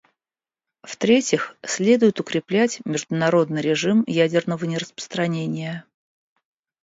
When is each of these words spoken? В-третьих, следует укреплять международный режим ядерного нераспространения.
В-третьих, 0.81 1.55
следует 1.61 2.19
укреплять 2.19 2.79
международный 2.85 3.61
режим 3.61 4.03
ядерного 4.07 4.65
нераспространения. 4.65 5.85